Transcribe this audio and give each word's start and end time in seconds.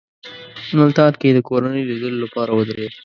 ملتان 0.77 1.13
کې 1.19 1.25
یې 1.29 1.33
د 1.35 1.39
کورنۍ 1.49 1.83
لیدلو 1.89 2.17
لپاره 2.25 2.51
ودرېد. 2.53 2.93